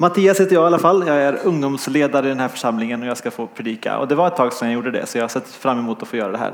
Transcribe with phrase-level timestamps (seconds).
[0.00, 1.06] Mattias heter jag i alla fall.
[1.06, 3.98] Jag är ungdomsledare i den här församlingen och jag ska få predika.
[3.98, 6.02] Och det var ett tag sedan jag gjorde det så jag har sett fram emot
[6.02, 6.52] att få göra det här.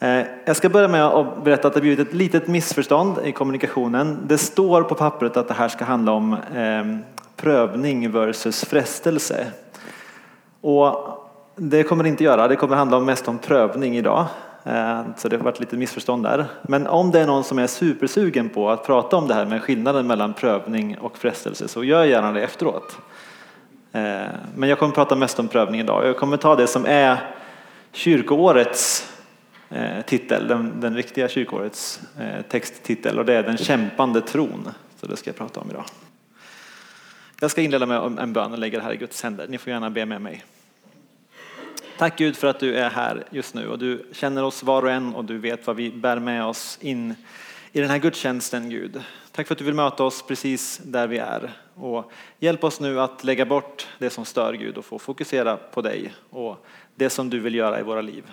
[0.00, 4.18] Eh, jag ska börja med att berätta att det blivit ett litet missförstånd i kommunikationen.
[4.26, 6.98] Det står på pappret att det här ska handla om ehm,
[7.36, 9.46] prövning versus frestelse.
[10.60, 10.96] Och
[11.56, 12.48] det kommer det inte göra.
[12.48, 14.26] Det kommer handla mest om prövning idag.
[14.66, 16.46] Eh, så det har varit lite missförstånd där.
[16.62, 19.62] Men om det är någon som är supersugen på att prata om det här med
[19.62, 22.98] skillnaden mellan prövning och frestelse så gör gärna det efteråt.
[23.92, 24.22] Eh,
[24.56, 26.06] men jag kommer prata mest om prövning idag.
[26.06, 27.18] Jag kommer ta det som är
[27.92, 29.12] kyrkoårets
[29.70, 32.00] eh, titel, den, den riktiga kyrkoårets
[32.48, 34.68] texttitel och det är den kämpande tron.
[35.00, 35.84] Så det ska jag prata om idag.
[37.40, 39.46] Jag ska inleda med en bön och lägga det här i Guds händer.
[39.48, 40.44] Ni får gärna be med mig.
[41.98, 44.90] Tack Gud för att du är här just nu och du känner oss var och
[44.90, 47.14] en och du vet vad vi bär med oss in
[47.72, 49.02] i den här gudstjänsten Gud.
[49.32, 53.00] Tack för att du vill möta oss precis där vi är och hjälp oss nu
[53.00, 57.30] att lägga bort det som stör Gud och få fokusera på dig och det som
[57.30, 58.24] du vill göra i våra liv.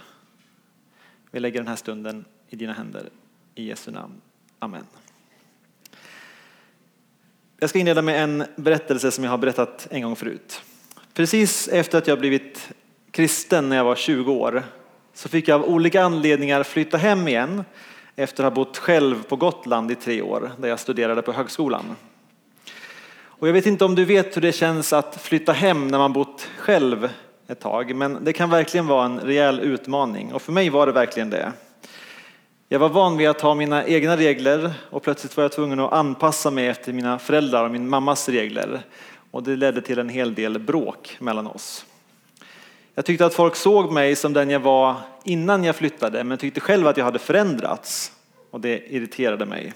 [1.31, 3.09] Vi lägger den här stunden i dina händer
[3.55, 4.21] i Jesu namn.
[4.59, 4.85] Amen.
[7.59, 10.61] Jag ska inleda med en berättelse som jag har berättat en gång förut.
[11.13, 12.73] Precis efter att jag blivit
[13.14, 14.64] kristen när jag var 20 år
[15.14, 17.64] så fick jag av olika anledningar flytta hem igen
[18.16, 21.95] efter att ha bott själv på Gotland i tre år där jag studerade på högskolan.
[23.16, 26.14] Och jag vet inte om du vet hur det känns att flytta hem när man
[26.14, 27.09] bott själv
[27.47, 30.91] ett tag, men det kan verkligen vara en rejäl utmaning och för mig var det
[30.91, 31.52] verkligen det.
[32.69, 35.94] Jag var van vid att ha mina egna regler och plötsligt var jag tvungen att
[35.94, 38.81] anpassa mig efter mina föräldrar och min mammas regler
[39.31, 41.86] och det ledde till en hel del bråk mellan oss.
[42.95, 46.59] Jag tyckte att folk såg mig som den jag var innan jag flyttade men tyckte
[46.59, 48.11] själv att jag hade förändrats
[48.52, 49.73] och det irriterade mig.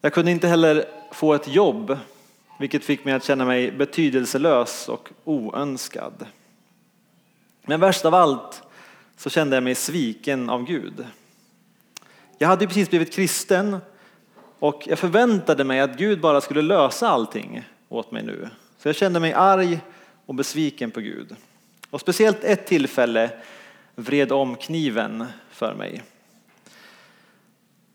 [0.00, 1.98] Jag kunde inte heller få ett jobb
[2.58, 6.26] vilket fick mig att känna mig betydelselös och oönskad.
[7.62, 8.62] Men värst av allt
[9.16, 11.06] så kände jag mig sviken av Gud.
[12.38, 13.76] Jag hade precis blivit kristen
[14.58, 18.48] och jag förväntade mig att Gud bara skulle lösa allting åt mig nu.
[18.78, 19.80] Så jag kände mig arg
[20.26, 21.36] och besviken på Gud.
[21.92, 23.30] Och speciellt ett tillfälle
[23.94, 26.02] vred om kniven för mig.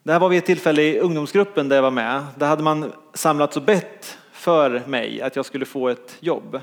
[0.03, 2.25] Det här var vid ett tillfälle i ungdomsgruppen där jag var med.
[2.38, 6.62] Där hade man samlats och bett för mig att jag skulle få ett jobb.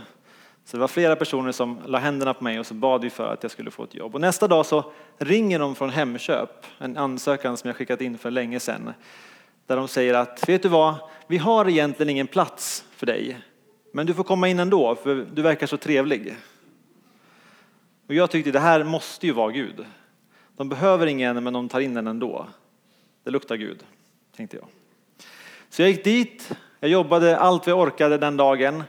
[0.64, 3.32] Så det var flera personer som la händerna på mig och så bad vi för
[3.32, 4.14] att jag skulle få ett jobb.
[4.14, 8.30] Och nästa dag så ringer de från Hemköp, en ansökan som jag skickat in för
[8.30, 8.92] länge sedan.
[9.66, 10.94] Där de säger att, vet du vad,
[11.26, 13.38] vi har egentligen ingen plats för dig.
[13.92, 16.34] Men du får komma in ändå, för du verkar så trevlig.
[18.06, 19.86] Och jag tyckte det här måste ju vara Gud.
[20.56, 22.46] De behöver ingen men de tar in den ändå.
[23.24, 23.84] Det luktar Gud,
[24.36, 24.66] tänkte jag.
[25.68, 28.82] Så jag gick dit, jag jobbade allt vi orkade den dagen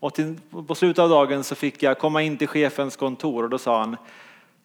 [0.00, 3.50] och till, på slutet av dagen så fick jag komma in till chefens kontor och
[3.50, 3.96] då sa han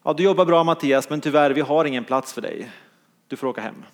[0.04, 2.72] Ja, du jobbar bra Mattias, men tyvärr, vi har ingen plats för dig.
[3.28, 3.86] Du får åka hem.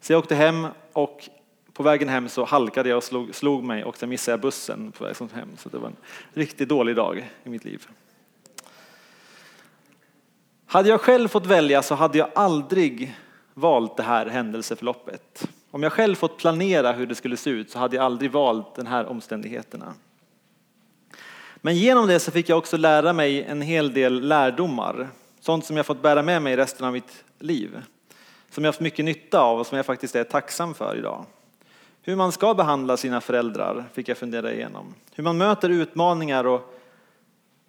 [0.00, 1.28] Så jag åkte hem och
[1.72, 4.92] på vägen hem så halkade jag och slog, slog mig och sen missade jag bussen
[4.92, 5.48] på väg hem.
[5.56, 5.96] Så det var en
[6.32, 7.86] riktigt dålig dag i mitt liv.
[10.74, 13.14] Hade jag själv fått välja så hade jag aldrig
[13.54, 15.48] valt det här händelseförloppet.
[15.70, 18.74] Om jag själv fått planera hur det skulle se ut så hade jag aldrig valt
[18.74, 19.94] den här omständigheterna.
[21.56, 25.08] Men genom det så fick jag också lära mig en hel del lärdomar.
[25.40, 27.82] Sånt som jag fått bära med mig resten av mitt liv.
[28.50, 31.24] Som jag haft mycket nytta av och som jag faktiskt är tacksam för idag.
[32.02, 34.94] Hur man ska behandla sina föräldrar fick jag fundera igenom.
[35.14, 36.80] Hur man möter utmaningar och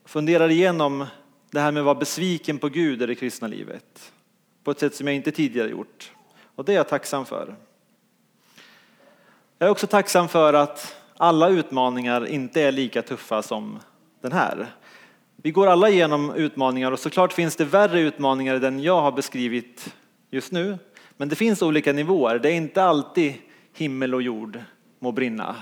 [0.06, 1.06] funderar igenom
[1.56, 4.14] det här med att vara besviken på Gud i det kristna livet.
[4.64, 6.12] På ett sätt som jag inte tidigare gjort.
[6.56, 7.56] Och det är jag tacksam för.
[9.58, 13.80] Jag är också tacksam för att alla utmaningar inte är lika tuffa som
[14.22, 14.68] den här.
[15.36, 19.12] Vi går alla igenom utmaningar och såklart finns det värre utmaningar än den jag har
[19.12, 19.96] beskrivit
[20.30, 20.78] just nu.
[21.18, 22.40] Men det finns olika nivåer.
[22.40, 23.34] Det är inte alltid
[23.74, 24.60] himmel och jord
[25.00, 25.56] må brinna.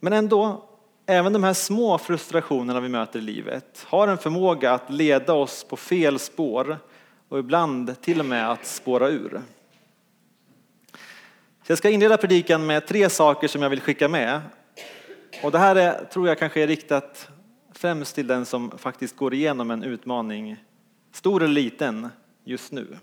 [0.00, 0.67] Men ändå
[1.10, 5.64] Även de här små frustrationerna vi möter i livet har en förmåga att leda oss
[5.64, 6.78] på fel spår
[7.28, 9.40] och ibland till och med att spåra ur.
[11.62, 14.40] Så jag ska inleda predikan med tre saker som jag vill skicka med.
[15.42, 17.28] Och det här är, tror jag kanske är riktat
[17.72, 20.56] främst till den som faktiskt går igenom en utmaning,
[21.12, 22.08] stor eller liten,
[22.44, 22.98] just nu.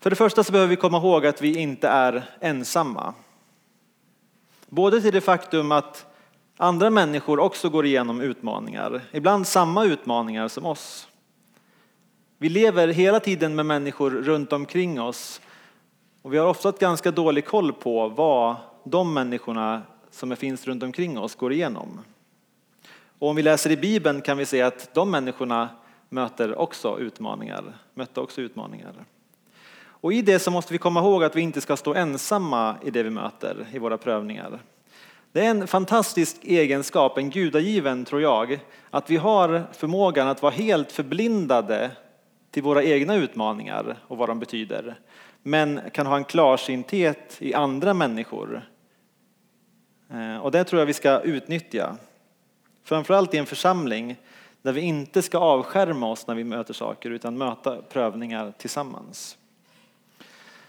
[0.00, 3.14] För det första så behöver vi komma ihåg att vi inte är ensamma.
[4.68, 6.06] Både till det faktum att
[6.56, 11.08] andra människor också går igenom utmaningar, ibland samma utmaningar som oss.
[12.38, 15.40] Vi lever hela tiden med människor runt omkring oss
[16.22, 20.82] Och vi har ofta ett ganska dålig koll på vad de människorna som finns runt
[20.82, 22.00] omkring oss går igenom.
[23.18, 25.68] Och om vi läser i Bibeln kan vi se att de människorna
[26.08, 28.92] möter också utmaningar, mötte också utmaningar.
[30.00, 32.90] Och i det så måste vi komma ihåg att vi inte ska stå ensamma i
[32.90, 34.60] det vi möter i våra prövningar.
[35.32, 38.58] Det är en fantastisk egenskap, en gudagiven tror jag,
[38.90, 41.90] att vi har förmågan att vara helt förblindade
[42.50, 45.00] till våra egna utmaningar och vad de betyder.
[45.42, 48.68] Men kan ha en klarsynthet i andra människor.
[50.10, 51.96] Eh, och det tror jag vi ska utnyttja.
[52.84, 54.16] Framförallt i en församling
[54.62, 59.38] där vi inte ska avskärma oss när vi möter saker utan möta prövningar tillsammans.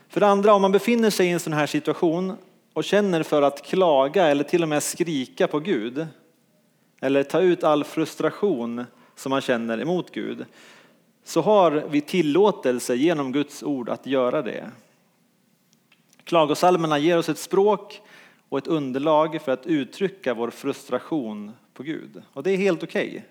[0.10, 2.38] För det andra, om man befinner sig i en sån här situation
[2.74, 6.08] och känner för att klaga eller till och med skrika på Gud
[7.02, 8.86] eller ta ut all frustration
[9.16, 10.46] som man känner emot Gud
[11.24, 14.72] så har vi tillåtelse genom Guds ord att göra det.
[16.24, 18.02] Klagosalmerna ger oss ett språk
[18.50, 22.22] och ett underlag för att uttrycka vår frustration på Gud.
[22.34, 23.08] Och det är helt okej.
[23.08, 23.22] Okay.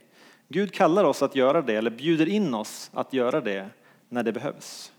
[0.49, 3.69] Gud kallar oss att göra det, eller bjuder in oss att göra det
[4.09, 4.93] när det behövs.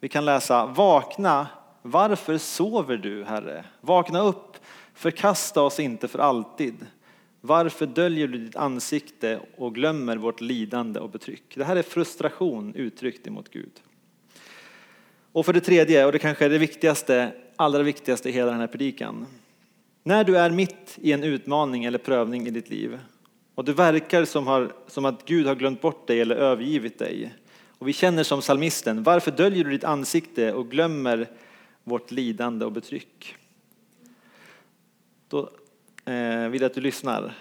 [0.00, 1.46] Vi kan läsa Vakna,
[1.82, 3.64] varför sover du, Herre?
[3.80, 4.56] Vakna upp,
[4.94, 6.86] förkasta oss inte för alltid.
[7.40, 11.54] Varför döljer du ditt ansikte och glömmer vårt lidande och betryck?
[11.54, 13.72] Det här är frustration uttryckt emot Gud.
[15.32, 18.60] Och för det tredje, och det kanske är det viktigaste, allra viktigaste i hela den
[18.60, 19.26] här predikan.
[20.02, 22.98] När du är mitt i en utmaning eller prövning i ditt liv
[23.54, 27.34] och det verkar som, har, som att Gud har glömt bort dig eller övergivit dig
[27.78, 31.30] och vi känner som salmisten, varför döljer du ditt ansikte och glömmer
[31.84, 33.36] vårt lidande och betryck?
[35.28, 35.50] Då
[36.04, 37.34] eh, vill jag att du lyssnar.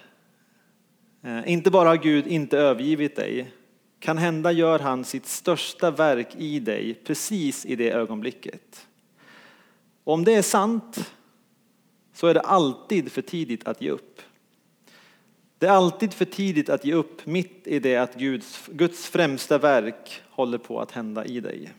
[1.24, 3.52] Eh, inte bara har Gud inte övergivit dig,
[4.00, 8.88] kan hända gör han sitt största verk i dig precis i det ögonblicket.
[10.04, 11.12] Om det är sant
[12.14, 14.22] så är det alltid för tidigt att ge upp.
[15.60, 19.58] Det är alltid för tidigt att ge upp mitt i det att Guds, Guds främsta
[19.58, 21.74] verk håller på att hända i dig.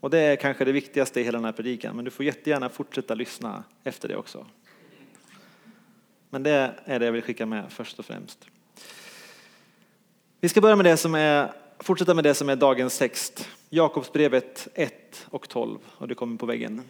[0.00, 2.68] Och det är kanske det viktigaste i hela den här predikan, men du får jättegärna
[2.68, 4.46] fortsätta lyssna efter det också.
[6.30, 8.46] Men det är det jag vill skicka med först och främst.
[10.40, 13.48] Vi ska börja med det som är, fortsätta med det som är dagens text.
[13.70, 16.82] Jakobsbrevet 1 och 12 och det kommer på väggen.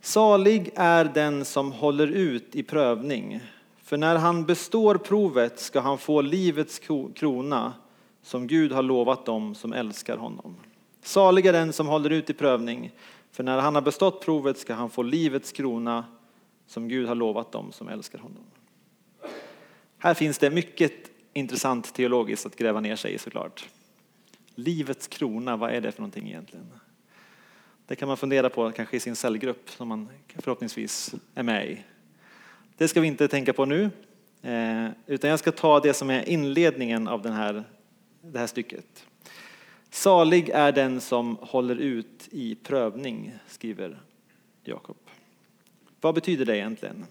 [0.00, 3.40] Salig är den som håller ut i prövning,
[3.88, 6.80] för när han består provet ska han få livets
[7.14, 7.74] krona
[8.22, 10.56] som Gud har lovat dem som älskar honom.
[11.02, 12.92] Salig är den som håller ut i prövning,
[13.30, 16.04] för när han har bestått provet ska han få livets krona
[16.66, 18.44] som Gud har lovat dem som älskar honom.
[19.98, 20.92] Här finns det mycket
[21.32, 23.68] intressant teologiskt att gräva ner sig i såklart.
[24.54, 26.66] Livets krona, vad är det för någonting egentligen?
[27.86, 30.08] Det kan man fundera på kanske i sin cellgrupp som man
[30.38, 31.78] förhoppningsvis är med i.
[32.78, 33.90] Det ska vi inte tänka på nu,
[34.42, 37.64] eh, utan jag ska ta det som är inledningen av den här,
[38.20, 39.06] det här stycket.
[39.90, 44.00] Salig är den som håller ut i prövning, skriver
[44.64, 44.96] Jakob.
[46.00, 47.04] Vad betyder det egentligen?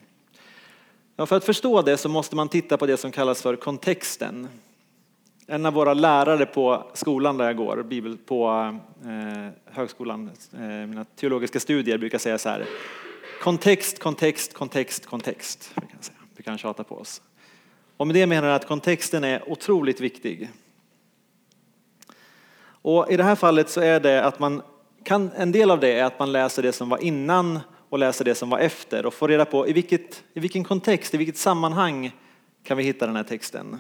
[1.16, 4.48] Ja, för att förstå det så måste man titta på det som kallas för kontexten.
[5.48, 11.06] En av våra lärare på skolan där jag går, bibel, på eh, högskolan, eh, mina
[11.06, 12.66] teologiska studier brukar säga så här.
[13.42, 15.72] Kontext, kontext, kontext, kontext.
[15.76, 16.18] Vi kan, säga.
[16.36, 17.22] Vi kan tjata på oss.
[17.98, 20.50] Och med det menar jag att kontexten är otroligt viktig.
[22.82, 24.62] Och i det här fallet så är det att man
[25.04, 28.26] kan, en del av det är att man läser det som var innan och läser
[28.26, 31.38] det som var efter och får reda på i, vilket, i vilken kontext, i vilket
[31.38, 32.12] sammanhang
[32.64, 33.78] kan vi hitta den här texten.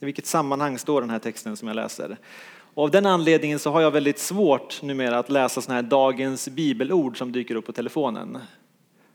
[0.00, 2.18] I vilket sammanhang står den här texten som jag läser?
[2.74, 6.48] Och av den anledningen så har jag väldigt svårt numera att läsa sådana här dagens
[6.48, 8.38] bibelord som dyker upp på telefonen.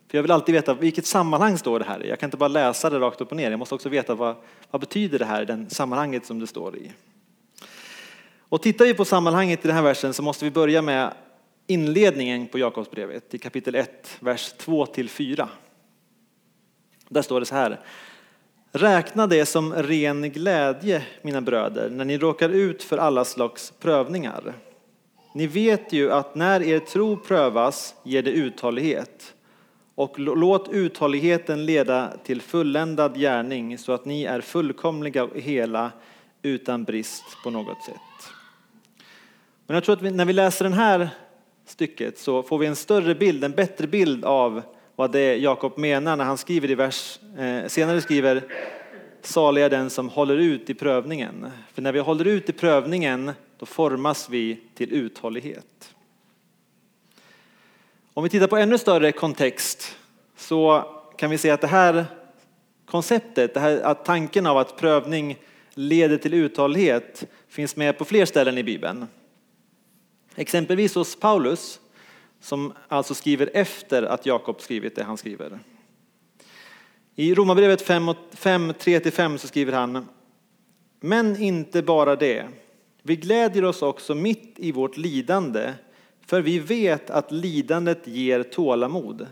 [0.07, 2.09] För jag vill alltid veta vilket sammanhang står det här i.
[2.09, 3.51] Jag kan inte bara läsa det rakt upp och ner.
[3.51, 4.35] Jag måste också veta vad,
[4.71, 6.91] vad betyder det här i det sammanhanget som det står i.
[8.39, 11.13] Och tittar vi på sammanhanget i den här versen så måste vi börja med
[11.67, 15.49] inledningen på Jakobsbrevet i kapitel 1, vers 2 till 4.
[17.09, 17.79] Där står det så här.
[18.75, 24.53] Räkna det som ren glädje, mina bröder, när ni råkar ut för alla slags prövningar.
[25.33, 29.33] Ni vet ju att när er tro prövas ger det uthållighet.
[29.95, 35.91] Och låt uthålligheten leda till fulländad gärning så att ni är fullkomliga och hela
[36.41, 38.33] utan brist på något sätt.
[39.67, 41.09] Men jag tror att vi, när vi läser det här
[41.65, 44.61] stycket så får vi en större bild, en bättre bild av
[44.95, 48.43] vad det Jakob menar när han skriver i vers, eh, senare skriver
[49.21, 51.51] salig är den som håller ut i prövningen.
[51.73, 55.95] För när vi håller ut i prövningen då formas vi till uthållighet.
[58.13, 59.97] Om vi tittar på ännu större kontext
[60.37, 60.85] så
[61.17, 62.05] kan vi se att det här
[62.85, 65.37] konceptet, det här, att tanken av att prövning
[65.73, 69.07] leder till uthållighet finns med på fler ställen i Bibeln.
[70.35, 71.79] Exempelvis hos Paulus,
[72.43, 75.59] som alltså skriver efter att Jakob skrivit det han skriver.
[77.15, 80.07] I Romarbrevet 5, 3-5 så skriver han
[80.99, 82.47] Men inte bara det.
[83.01, 85.73] Vi glädjer oss också mitt i vårt lidande
[86.25, 89.27] för vi vet att lidandet ger tålamod.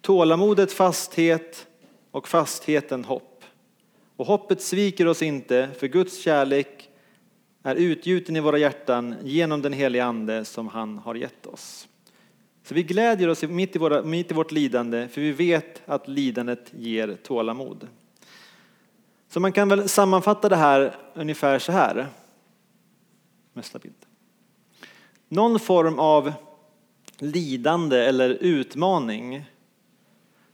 [0.00, 1.66] Tålamodet fasthet
[2.10, 3.44] och fastheten hopp.
[4.16, 6.88] Och hoppet sviker oss inte för Guds kärlek
[7.62, 11.88] är utgjuten i våra hjärtan genom den heliga Ande som han har gett oss.
[12.68, 16.08] Så vi glädjer oss mitt i, våra, mitt i vårt lidande för vi vet att
[16.08, 17.88] lidandet ger tålamod.
[19.28, 22.06] Så man kan väl sammanfatta det här ungefär så här.
[23.52, 23.94] Nästa bild.
[25.28, 26.32] Någon form av
[27.18, 29.44] lidande eller utmaning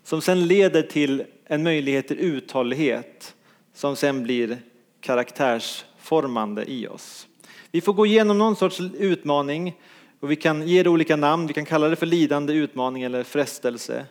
[0.04, 3.34] som sen leder till en möjlighet till uthållighet
[3.72, 4.58] som sen blir
[5.00, 7.26] karaktärsformande i oss.
[7.70, 9.74] Vi får gå igenom någon sorts utmaning
[10.24, 11.46] och vi kan ge det olika namn.
[11.46, 14.06] Vi kan kalla det för lidande, utmaning eller frestelse.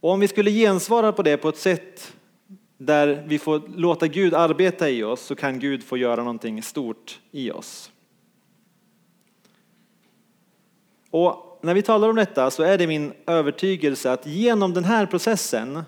[0.00, 2.12] Och om vi skulle gensvara på det på ett sätt
[2.78, 7.20] där vi får låta Gud arbeta i oss så kan Gud få göra någonting stort
[7.30, 7.90] i oss.
[11.10, 15.06] Och när vi talar om detta så är det min övertygelse att genom den här
[15.06, 15.82] processen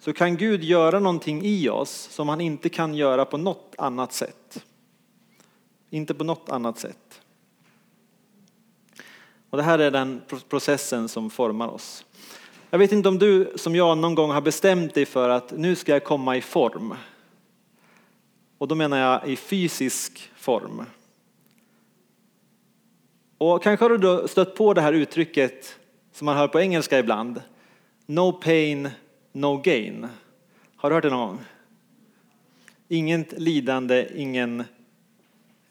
[0.00, 4.12] så kan Gud göra någonting i oss som han inte kan göra på något annat
[4.12, 4.64] sätt.
[5.92, 7.20] Inte på något annat sätt.
[9.50, 12.04] Och det här är den processen som formar oss.
[12.70, 15.76] Jag vet inte om du som jag någon gång har bestämt dig för att nu
[15.76, 16.94] ska jag komma i form.
[18.58, 20.84] Och då menar jag i fysisk form.
[23.38, 25.78] Och kanske har du då stött på det här uttrycket
[26.12, 27.42] som man hör på engelska ibland.
[28.06, 28.88] No pain,
[29.32, 30.08] no gain.
[30.76, 31.44] Har du hört det någon gång?
[32.88, 34.64] Inget lidande, ingen,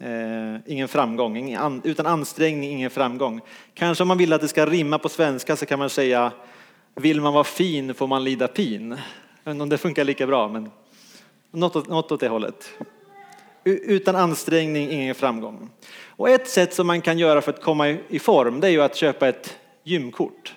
[0.02, 1.38] eh, ingen framgång.
[1.38, 3.42] Ingen an, utan ansträngning, ingen framgång.
[3.74, 6.32] Kanske om man vill att det ska rimma på svenska så kan man säga
[6.96, 8.90] vill man vara fin får man lida pin.
[8.90, 8.98] Jag
[9.44, 10.72] vet inte om det funkar lika bra, men
[11.52, 12.74] något åt, något åt det hållet.
[13.64, 15.70] Utan ansträngning, ingen framgång.
[16.06, 18.82] Och ett sätt som man kan göra för att komma i form det är ju
[18.82, 20.56] att köpa ett gymkort.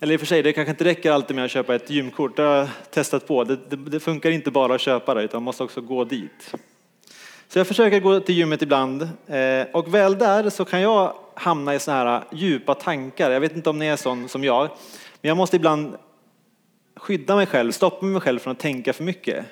[0.00, 2.36] Eller i och för sig, det kanske inte räcker alltid med att köpa ett gymkort.
[2.36, 3.44] Det har jag testat på.
[3.44, 6.54] Det, det, det funkar inte bara att köpa det utan man måste också gå dit.
[7.52, 11.74] Så jag försöker gå till gymmet ibland eh, och väl där så kan jag hamna
[11.74, 13.30] i sådana här djupa tankar.
[13.30, 14.68] Jag vet inte om ni är sån som jag,
[15.20, 15.96] men jag måste ibland
[16.96, 19.44] skydda mig själv, stoppa mig själv från att tänka för mycket.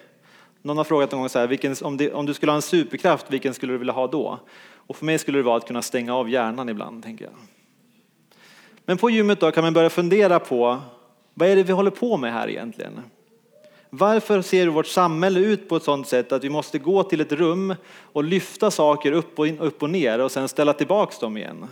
[0.62, 2.62] Någon har frågat en gång så här, vilken, om, det, om, du skulle ha en
[2.62, 4.38] superkraft, vilken skulle du vilja ha då?
[4.74, 7.34] Och för mig skulle det vara att kunna stänga av hjärnan ibland, tänker jag.
[8.84, 10.78] Men på gymmet då kan man börja fundera på,
[11.34, 13.00] vad är det vi håller på med här egentligen?
[13.90, 17.32] Varför ser vårt samhälle ut på ett sådant sätt att vi måste gå till ett
[17.32, 21.36] rum och lyfta saker upp och, in, upp och ner och sen ställa tillbaks dem
[21.36, 21.66] igen?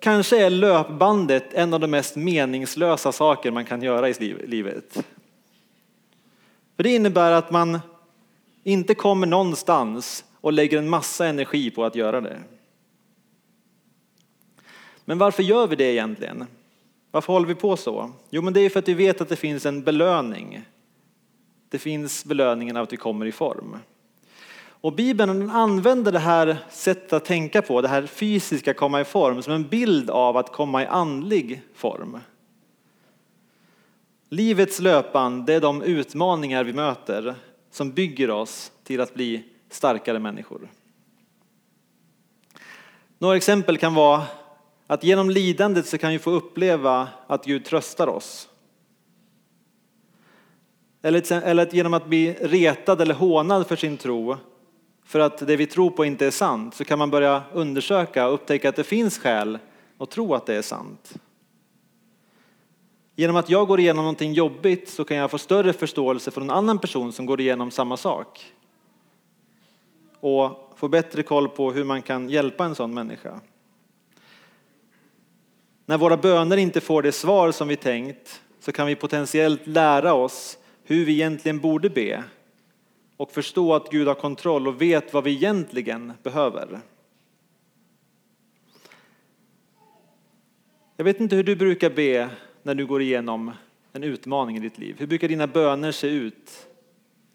[0.00, 5.04] Kanske är löpbandet en av de mest meningslösa saker man kan göra i livet.
[6.76, 7.80] För det innebär att man
[8.62, 12.38] inte kommer någonstans och lägger en massa energi på att göra det.
[15.04, 16.46] Men varför gör vi det egentligen?
[17.14, 18.10] Varför håller vi på så?
[18.30, 20.62] Jo, men det är för att vi vet att det finns en belöning.
[21.68, 23.76] Det finns belöningen av att vi kommer i form.
[24.66, 29.42] Och Bibeln använder det här sättet att tänka på, det här fysiska komma i form,
[29.42, 32.18] som en bild av att komma i andlig form.
[34.28, 37.34] Livets löpband, det är de utmaningar vi möter
[37.70, 40.68] som bygger oss till att bli starkare människor.
[43.18, 44.22] Några exempel kan vara
[44.86, 48.48] att genom lidandet så kan vi få uppleva att Gud tröstar oss.
[51.02, 54.36] Eller att genom att bli retad eller hånad för sin tro,
[55.04, 58.34] för att det vi tror på inte är sant, så kan man börja undersöka och
[58.34, 59.58] upptäcka att det finns skäl
[59.98, 61.14] att tro att det är sant.
[63.16, 66.50] Genom att jag går igenom någonting jobbigt så kan jag få större förståelse för en
[66.50, 68.54] annan person som går igenom samma sak.
[70.20, 73.40] Och få bättre koll på hur man kan hjälpa en sån människa.
[75.86, 80.14] När våra böner inte får det svar som vi tänkt så kan vi potentiellt lära
[80.14, 82.24] oss hur vi egentligen borde be
[83.16, 86.80] och förstå att Gud har kontroll och vet vad vi egentligen behöver.
[90.96, 92.30] Jag vet inte hur du brukar be
[92.62, 93.52] när du går igenom
[93.92, 94.96] en utmaning i ditt liv.
[94.98, 96.66] Hur brukar dina böner se ut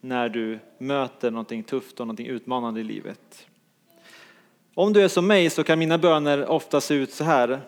[0.02, 3.48] när du möter någonting tufft och någonting utmanande i livet.
[4.74, 7.62] Om du är som mig så kan mina böner ofta se ut så här.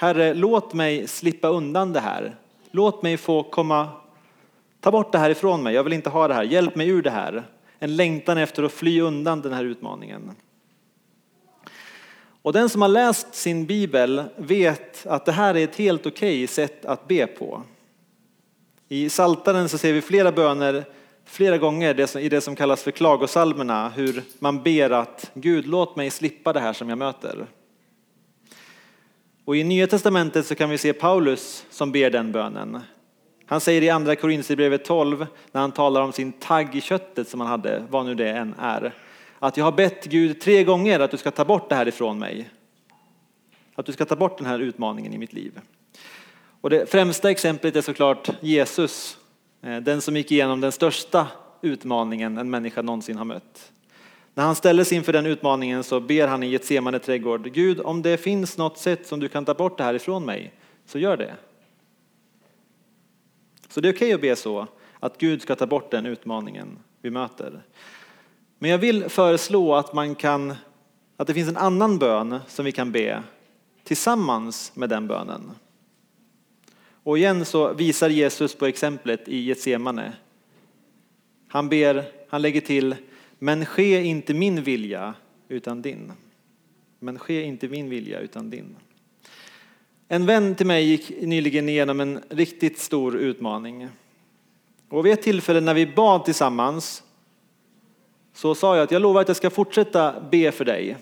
[0.00, 2.36] Herre, låt mig slippa undan det här.
[2.70, 3.88] Låt mig få komma,
[4.80, 5.74] ta bort det här ifrån mig.
[5.74, 6.42] Jag vill inte ha det här.
[6.42, 7.44] Hjälp mig ur det här.
[7.78, 10.30] En längtan efter att fly undan den här utmaningen.
[12.42, 16.46] Och den som har läst sin bibel vet att det här är ett helt okej
[16.46, 17.62] sätt att be på.
[18.88, 20.84] I Saltaren så ser vi flera böner
[21.24, 26.10] flera gånger i det som kallas för klagosalmerna, hur man ber att Gud låt mig
[26.10, 27.46] slippa det här som jag möter.
[29.48, 32.80] Och i Nya Testamentet så kan vi se Paulus som ber den bönen.
[33.46, 37.40] Han säger i andra Korinthierbrevet 12 när han talar om sin tagg i köttet som
[37.40, 38.94] han hade, vad nu det än är,
[39.38, 42.18] att jag har bett Gud tre gånger att du ska ta bort det här ifrån
[42.18, 42.50] mig.
[43.74, 45.60] Att du ska ta bort den här utmaningen i mitt liv.
[46.60, 49.18] Och det främsta exemplet är såklart Jesus,
[49.62, 51.26] eh, den som gick igenom den största
[51.62, 53.72] utmaningen en människa någonsin har mött.
[54.38, 58.16] När han ställdes inför den utmaningen så ber han i Getsemane trädgård, Gud om det
[58.16, 60.52] finns något sätt som du kan ta bort det här ifrån mig,
[60.86, 61.36] så gör det.
[63.68, 64.66] Så det är okej okay att be så,
[65.00, 67.62] att Gud ska ta bort den utmaningen vi möter.
[68.58, 70.54] Men jag vill föreslå att man kan,
[71.16, 73.22] att det finns en annan bön som vi kan be
[73.84, 75.50] tillsammans med den bönen.
[77.02, 80.12] Och igen så visar Jesus på exemplet i Getsemane.
[81.48, 82.96] Han ber, han lägger till,
[83.38, 85.14] men ske inte min vilja
[85.48, 86.12] utan din.
[86.98, 88.76] Men ske inte min vilja utan din.
[90.08, 93.88] En vän till mig gick nyligen igenom en riktigt stor utmaning.
[94.88, 97.02] Och vid ett tillfälle när vi bad tillsammans
[98.34, 100.96] så sa jag att jag lovar att jag ska fortsätta be för dig.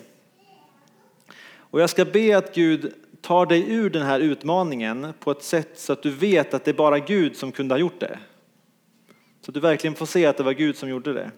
[1.49, 5.79] Och jag ska be att Gud tar dig ur den här utmaningen på ett sätt
[5.79, 8.19] så att du vet att det är bara Gud som kunde ha gjort det.
[9.41, 11.31] Så att du verkligen får se att det var Gud som gjorde det.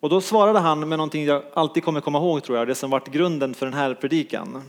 [0.00, 2.90] Och då svarade han med någonting jag alltid kommer komma ihåg tror jag, det som
[2.90, 4.62] varit grunden för den här predikan.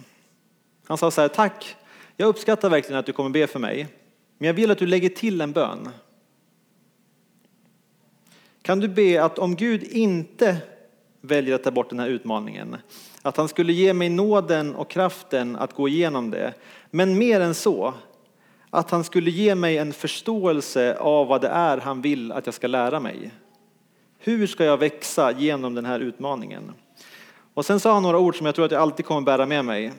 [0.87, 1.75] Han sa så här, tack,
[2.17, 3.87] jag uppskattar verkligen att du kommer be för mig,
[4.37, 5.89] men jag vill att du lägger till en bön.
[8.61, 10.57] Kan du be att om Gud inte
[11.21, 12.77] väljer att ta bort den här utmaningen,
[13.21, 16.53] att han skulle ge mig nåden och kraften att gå igenom det,
[16.89, 17.93] men mer än så,
[18.69, 22.55] att han skulle ge mig en förståelse av vad det är han vill att jag
[22.55, 23.31] ska lära mig.
[24.23, 26.71] Hur ska jag växa genom den här utmaningen?
[27.53, 29.65] Och sen sa han några ord som jag tror att jag alltid kommer bära med
[29.65, 29.91] mig.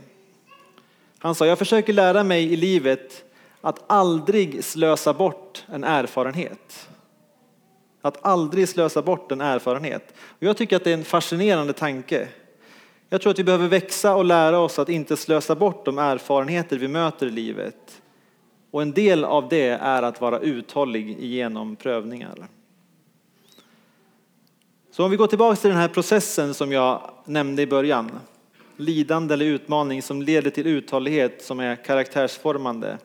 [1.19, 3.25] Han sa, jag försöker lära mig i livet
[3.61, 6.89] att aldrig slösa bort en erfarenhet.
[8.03, 10.15] Att aldrig slösa bort en erfarenhet.
[10.29, 12.29] Och jag tycker att det är en fascinerande tanke.
[13.09, 16.79] Jag tror att vi behöver växa och lära oss att inte slösa bort de erfarenheter
[16.79, 18.03] vi möter i livet.
[18.71, 22.49] Och en del av det är att vara uthållig genom prövningar.
[24.93, 28.11] Så om vi går tillbaka till den här processen som jag nämnde i början.
[28.77, 32.99] Lidande eller utmaning som leder till uthållighet som är karaktärsformande.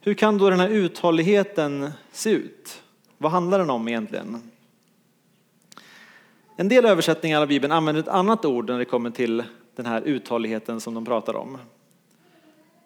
[0.00, 2.82] Hur kan då den här uthålligheten se ut?
[3.18, 4.50] Vad handlar den om egentligen?
[6.56, 9.42] En del översättningar av Bibeln använder ett annat ord när det kommer till
[9.76, 11.58] den här uthålligheten som de pratar om.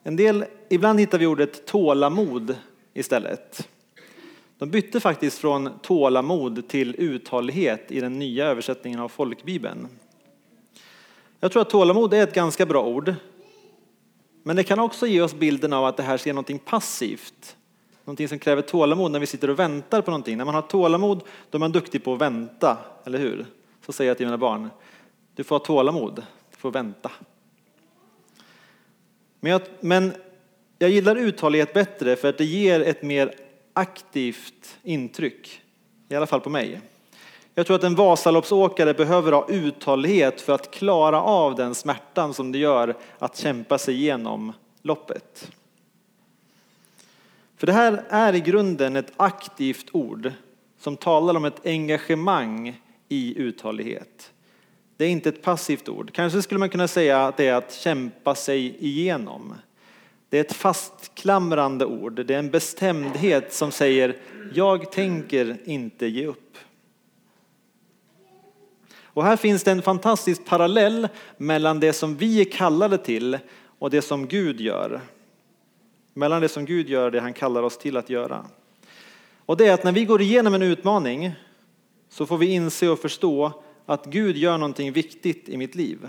[0.03, 2.57] En del, ibland hittar vi ordet tålamod
[2.94, 3.68] istället.
[4.59, 9.88] De bytte faktiskt från tålamod till uthållighet i den nya översättningen av folkbibeln.
[11.40, 13.14] Jag tror att tålamod är ett ganska bra ord.
[14.43, 17.57] Men det kan också ge oss bilden av att det här är någonting passivt.
[18.05, 20.37] Någonting som kräver tålamod när vi sitter och väntar på någonting.
[20.37, 23.47] När man har tålamod då är man duktig på att vänta, eller hur?
[23.87, 24.71] Så säger jag till mina barn.
[25.35, 27.11] Du får ha tålamod, du får vänta.
[29.40, 30.12] Men jag, men
[30.79, 33.35] jag gillar uthållighet bättre för att det ger ett mer
[33.74, 35.60] aktivt intryck.
[36.08, 36.80] I alla fall på mig.
[37.54, 42.52] Jag tror att en Vasaloppsåkare behöver ha uthållighet för att klara av den smärtan som
[42.52, 45.52] det gör att kämpa sig igenom loppet.
[47.56, 50.32] För det här är i grunden ett aktivt ord
[50.78, 54.32] som talar om ett engagemang i uthållighet.
[54.96, 56.12] Det är inte ett passivt ord.
[56.12, 59.54] Kanske skulle man kunna säga att det är att kämpa sig igenom.
[60.35, 62.27] Det är ett fastklamrande ord.
[62.27, 64.16] Det är en bestämdhet som säger
[64.55, 66.57] jag tänker inte ge upp.
[68.97, 73.38] Och här finns det en fantastisk parallell mellan det som vi är kallade till
[73.79, 75.01] och det som Gud gör.
[76.14, 78.44] Mellan det som Gud gör och det han kallar oss till att göra.
[79.47, 81.33] Och det är att när vi går igenom en utmaning
[82.09, 83.53] så får vi inse och förstå
[83.87, 86.09] att Gud gör någonting viktigt i mitt liv.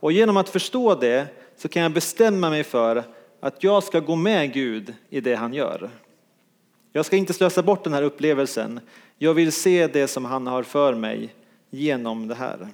[0.00, 3.04] Och genom att förstå det så kan jag bestämma mig för
[3.40, 5.90] att jag ska gå med Gud i det han gör.
[6.92, 8.80] Jag ska inte slösa bort den här upplevelsen.
[9.18, 11.34] Jag vill se det som han har för mig
[11.70, 12.68] genom det här.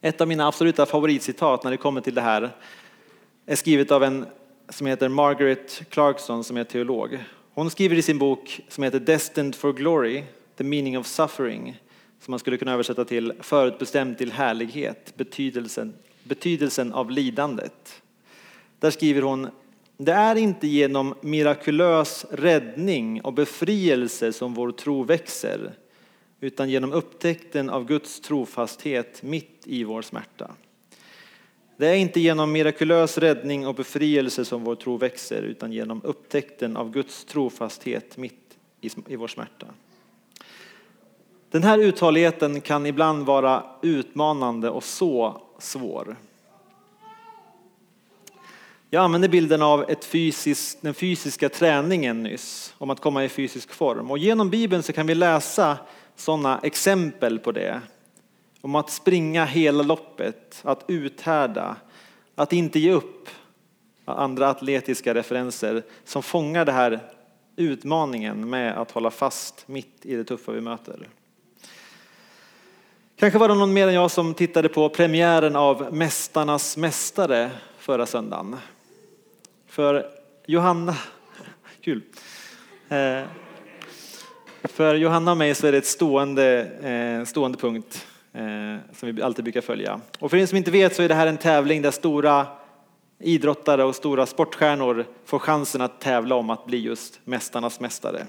[0.00, 2.50] Ett av mina absoluta favoritcitat när det kommer till det här
[3.46, 4.26] är skrivet av en
[4.68, 7.18] som heter Margaret Clarkson som är teolog.
[7.54, 10.22] Hon skriver i sin bok som heter Destined for Glory,
[10.56, 11.80] The Meaning of Suffering,
[12.20, 15.94] som man skulle kunna översätta till Förutbestämd till härlighet, betydelsen,
[16.24, 18.02] betydelsen av lidandet.
[18.78, 19.48] Där skriver hon
[19.96, 25.74] det är inte genom mirakulös räddning och befrielse som vår tro växer,
[26.40, 30.50] utan genom upptäckten av Guds trofasthet mitt i vår smärta.
[31.76, 36.76] Det är inte genom mirakulös räddning och befrielse som vår tro växer, utan genom upptäckten
[36.76, 38.58] av Guds trofasthet mitt
[39.08, 39.66] i vår smärta.
[41.54, 46.16] Den här uthålligheten kan ibland vara utmanande och så svår.
[48.90, 53.72] Jag använde bilden av ett fysisk, den fysiska träningen nyss, om att komma i fysisk
[53.72, 54.10] form.
[54.10, 55.78] Och genom Bibeln så kan vi läsa
[56.16, 57.80] sådana exempel på det.
[58.60, 61.76] Om att springa hela loppet, att uthärda,
[62.34, 63.28] att inte ge upp.
[64.04, 67.00] Andra atletiska referenser som fångar den här
[67.56, 71.08] utmaningen med att hålla fast mitt i det tuffa vi möter.
[73.24, 78.06] Kanske var det någon mer än jag som tittade på premiären av Mästarnas mästare förra
[78.06, 78.56] söndagen.
[79.68, 80.06] För
[80.46, 80.96] Johanna,
[81.80, 82.02] kul.
[82.88, 83.22] Eh,
[84.64, 86.64] för Johanna och mig så är det ett stående,
[87.20, 88.42] eh, stående punkt eh,
[88.92, 90.00] som vi alltid brukar följa.
[90.18, 92.46] Och för er som inte vet så är det här en tävling där stora
[93.18, 98.26] idrottare och stora sportstjärnor får chansen att tävla om att bli just Mästarnas mästare.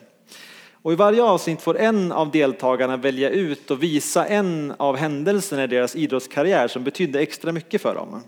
[0.85, 5.63] Och I varje avsnitt får en av deltagarna välja ut och visa en av händelserna
[5.63, 8.23] i deras idrottskarriär som betydde extra mycket för dem.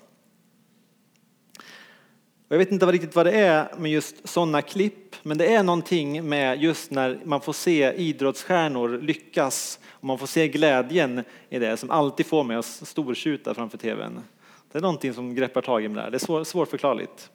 [2.50, 6.30] Jag vet inte riktigt vad det är med just sådana klipp, men det är någonting
[6.30, 11.78] med just när man får se idrottsstjärnor lyckas och man får se glädjen i det
[11.78, 14.20] som alltid får mig att stortjuta framför tvn.
[14.72, 17.30] Det är någonting som greppar tag i mig där, det är svår, svårförklarligt.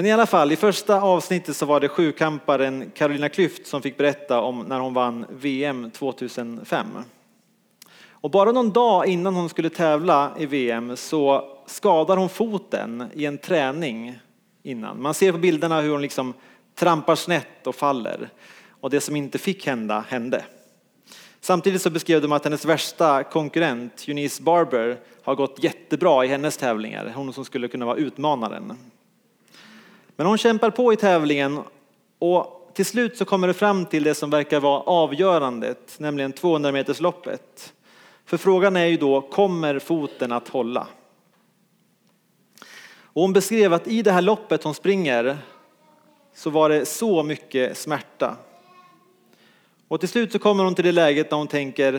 [0.00, 3.96] Men i alla fall, i första avsnittet så var det sjukamparen Carolina Klüft som fick
[3.96, 6.86] berätta om när hon vann VM 2005.
[8.10, 13.26] Och bara någon dag innan hon skulle tävla i VM så skadar hon foten i
[13.26, 14.18] en träning
[14.62, 15.02] innan.
[15.02, 16.34] Man ser på bilderna hur hon liksom
[16.74, 18.30] trampar snett och faller.
[18.80, 20.44] Och det som inte fick hända, hände.
[21.40, 26.56] Samtidigt så beskrev de att hennes värsta konkurrent, Eunice Barber, har gått jättebra i hennes
[26.56, 27.12] tävlingar.
[27.16, 28.76] Hon som skulle kunna vara utmanaren.
[30.20, 31.60] Men hon kämpar på i tävlingen
[32.18, 36.72] och till slut så kommer det fram till det som verkar vara avgörandet, nämligen 200
[36.72, 37.72] metersloppet.
[38.24, 40.86] För frågan är ju då, kommer foten att hålla?
[43.02, 45.38] Och hon beskrev att i det här loppet hon springer
[46.34, 48.36] så var det så mycket smärta.
[49.88, 51.94] Och till slut så kommer hon till det läget när hon tänker,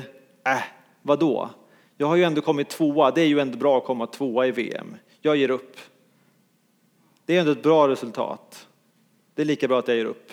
[0.45, 0.63] äh,
[1.01, 1.49] vadå?
[1.97, 4.51] Jag har ju ändå kommit tvåa, det är ju ändå bra att komma tvåa i
[4.51, 4.97] VM.
[5.21, 5.77] Jag ger upp.
[7.25, 8.67] Det är ändå ett bra resultat.
[9.35, 10.31] Det är lika bra att jag ger upp.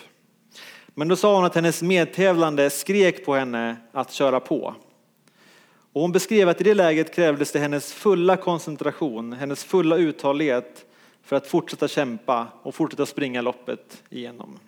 [0.87, 4.75] Men då sa hon att hennes medtävlande skrek på henne att köra på.
[5.93, 10.85] Och hon beskrev att i det läget krävdes det hennes fulla koncentration, hennes fulla uthållighet
[11.23, 14.59] för att fortsätta kämpa och fortsätta springa loppet igenom.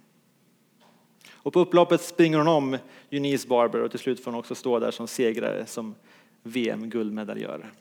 [1.34, 2.78] Och på upploppet springer hon om
[3.10, 5.96] Eunice Barber och till slut får hon också stå där som segrare som
[6.44, 7.72] VM-guldmedaljör.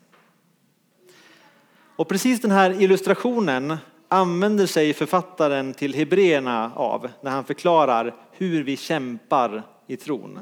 [1.96, 3.76] Och precis den här illustrationen
[4.12, 10.38] använder sig författaren till Hebreerna av när han förklarar hur vi kämpar i tron.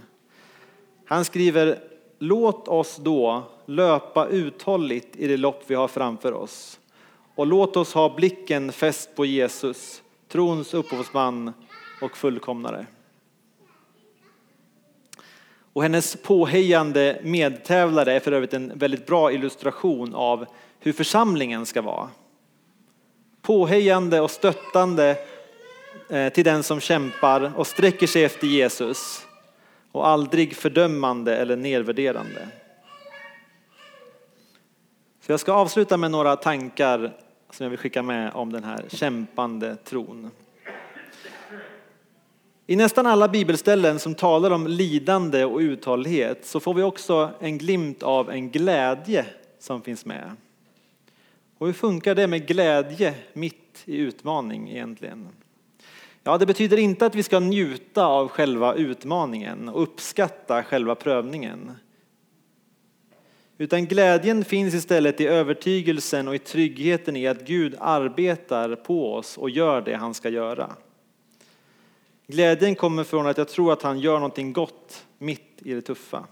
[1.06, 1.78] Han skriver
[2.18, 6.80] Låt oss då löpa uthålligt i det lopp vi har framför oss
[7.34, 11.52] och låt oss ha blicken fäst på Jesus, trons upphovsman
[12.02, 12.86] och fullkomnare.
[15.72, 20.46] Och hennes påhejande medtävlare är för övrigt en väldigt bra illustration av
[20.80, 22.08] hur församlingen ska vara.
[23.42, 25.16] Påhejande och stöttande
[26.08, 29.26] eh, till den som kämpar och sträcker sig efter Jesus
[29.92, 32.48] och aldrig fördömande eller nedvärderande.
[35.26, 37.12] Så jag ska avsluta med några tankar
[37.50, 40.30] som jag vill skicka med om den här kämpande tron.
[42.66, 47.58] I nästan alla bibelställen som talar om lidande och uthållighet så får vi också en
[47.58, 49.26] glimt av en glädje
[49.58, 50.36] som finns med.
[51.58, 55.28] Och hur funkar det med glädje mitt i utmaning egentligen?
[56.22, 61.72] Ja, det betyder inte att vi ska njuta av själva utmaningen och uppskatta själva prövningen.
[63.58, 69.38] Utan glädjen finns istället i övertygelsen och i tryggheten i att Gud arbetar på oss
[69.38, 70.76] och gör det han ska göra.
[72.26, 76.26] Glädjen kommer från att jag tror att han gör någonting gott mitt i det tuffa.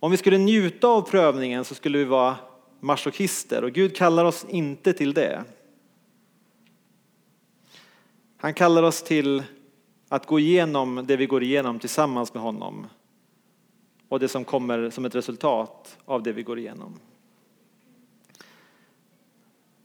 [0.00, 2.36] Om vi skulle njuta av prövningen så skulle vi vara
[2.80, 5.44] masochister och Gud kallar oss inte till det.
[8.36, 9.42] Han kallar oss till
[10.08, 12.86] att gå igenom det vi går igenom tillsammans med honom
[14.08, 17.00] och det som kommer som ett resultat av det vi går igenom.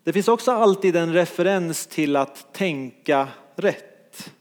[0.04, 4.34] Det finns också alltid en referens till att tänka rätt.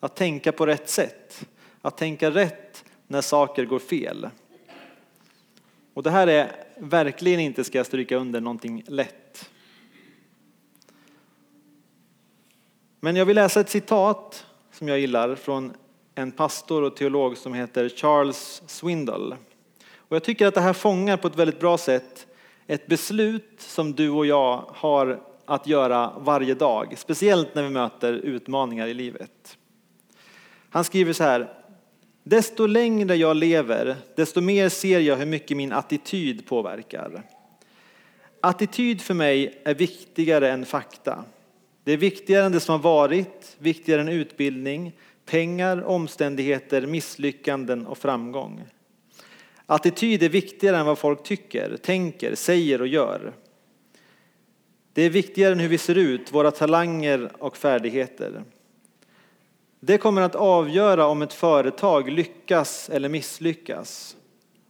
[0.00, 1.46] Att tänka på rätt sätt.
[1.82, 4.30] Att tänka rätt när saker går fel.
[5.94, 9.50] Och det här är verkligen inte, ska jag stryka under, någonting lätt.
[13.00, 15.72] Men jag vill läsa ett citat som jag gillar från
[16.14, 19.36] en pastor och teolog som heter Charles Swindle.
[19.96, 22.26] Och jag tycker att det här fångar på ett väldigt bra sätt
[22.66, 28.12] ett beslut som du och jag har att göra varje dag, speciellt när vi möter
[28.12, 29.58] utmaningar i livet.
[30.70, 31.61] Han skriver så här.
[32.24, 37.22] Desto längre jag lever, desto mer ser jag hur mycket min attityd påverkar.
[38.40, 41.24] Attityd för mig är viktigare än fakta.
[41.84, 44.92] Det är viktigare än det som har varit, viktigare än utbildning,
[45.26, 48.64] pengar, omständigheter, misslyckanden och framgång.
[49.66, 53.32] Attityd är viktigare än vad folk tycker, tänker, säger och gör.
[54.92, 58.44] Det är viktigare än hur vi ser ut, våra talanger och färdigheter.
[59.84, 64.16] Det kommer att avgöra om ett företag lyckas eller misslyckas.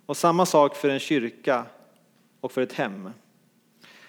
[0.06, 1.64] Och samma sak för en kyrka
[2.40, 3.10] och för ett hem.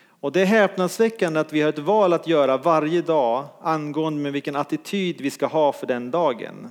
[0.05, 4.33] Och det är häpnadsväckande att vi har ett val att göra varje dag angående med
[4.33, 6.69] vilken attityd vi ska ha för den dagen.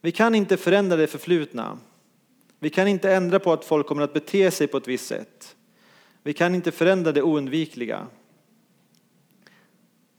[0.00, 1.78] Vi kan inte förändra det förflutna.
[2.58, 5.56] Vi kan inte ändra på att folk kommer att bete sig på ett visst sätt.
[6.22, 8.06] Vi kan inte förändra det oundvikliga.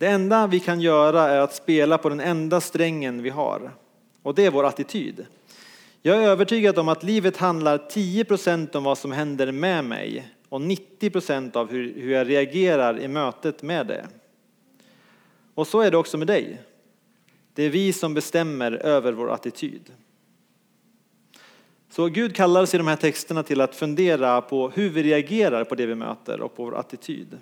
[0.02, 3.72] Det enda vi kan göra är att spela på den enda strängen vi har.
[4.24, 5.26] Och det är vår attityd.
[6.02, 10.60] Jag är övertygad om att livet handlar 10% om vad som händer med mig och
[10.60, 14.08] 90% av hur, hur jag reagerar i mötet med det.
[15.56, 16.62] Och så är det också med dig.
[17.54, 19.92] Det är vi som bestämmer över vår attityd.
[21.90, 25.64] Så Gud kallar oss i de här texterna till att fundera på hur vi reagerar
[25.64, 27.38] på det vi möter och på vår attityd.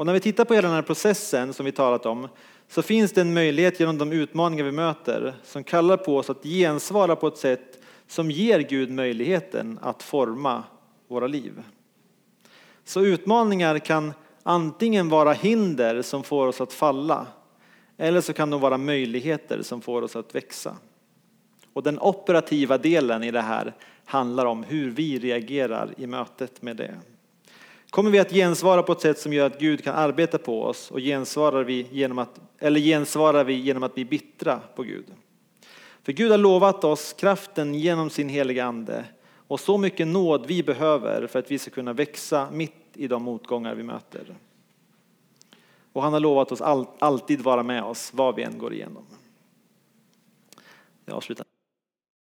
[0.00, 2.28] Och när vi tittar på hela den här processen som vi talat om
[2.68, 6.42] så finns det en möjlighet genom de utmaningar vi möter som kallar på oss att
[6.42, 10.64] gensvara på ett sätt som ger Gud möjligheten att forma
[11.08, 11.62] våra liv.
[12.84, 17.26] Så utmaningar kan antingen vara hinder som får oss att falla
[17.96, 20.76] eller så kan de vara möjligheter som får oss att växa.
[21.72, 26.76] Och den operativa delen i det här handlar om hur vi reagerar i mötet med
[26.76, 26.94] det.
[27.90, 30.90] Kommer vi att gensvara på ett sätt som gör att Gud kan arbeta på oss
[30.90, 35.04] och gensvarar vi genom att, eller gensvarar vi genom att bli bittra på Gud?
[36.02, 40.62] För Gud har lovat oss kraften genom sin heliga ande och så mycket nåd vi
[40.62, 44.34] behöver för att vi ska kunna växa mitt i de motgångar vi möter.
[45.92, 46.60] Och han har lovat oss
[46.98, 49.06] alltid vara med oss vad vi än går igenom.
[51.04, 51.49] Jag avslutar.